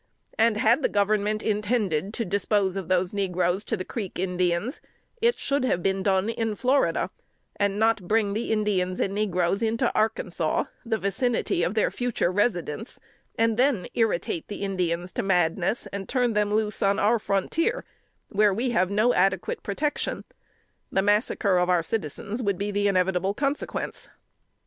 And 0.35 0.57
had 0.57 0.81
the 0.81 0.89
Government 0.89 1.43
intended 1.43 2.11
to 2.15 2.25
dispose 2.25 2.75
of 2.75 2.87
those 2.87 3.13
negroes 3.13 3.63
to 3.65 3.77
the 3.77 3.85
Creek 3.85 4.17
Indians, 4.17 4.81
it 5.21 5.37
should 5.37 5.63
have 5.63 5.83
been 5.83 6.01
done 6.01 6.29
in 6.31 6.55
Florida, 6.55 7.11
and 7.57 7.77
not 7.77 8.07
bring 8.07 8.35
Indians 8.35 8.99
and 8.99 9.13
negroes 9.13 9.61
into 9.61 9.95
Arkansas, 9.95 10.63
the 10.83 10.97
vicinity 10.97 11.61
of 11.61 11.75
their 11.75 11.91
future 11.91 12.31
residence, 12.31 12.99
and 13.37 13.57
then 13.57 13.85
irritate 13.93 14.47
the 14.47 14.63
Indians 14.63 15.11
to 15.13 15.21
madness, 15.21 15.85
and 15.93 16.09
turn 16.09 16.33
them 16.33 16.51
loose 16.51 16.81
on 16.81 16.97
our 16.97 17.19
frontier, 17.19 17.85
where 18.29 18.55
we 18.55 18.71
have 18.71 18.89
no 18.89 19.13
adequate 19.13 19.61
protection 19.61 20.23
the 20.91 21.03
massacre 21.03 21.59
of 21.59 21.69
our 21.69 21.83
citizens 21.83 22.41
would 22.41 22.57
be 22.57 22.71
the 22.71 22.87
inevitable 22.87 23.35
consequence. 23.35 24.09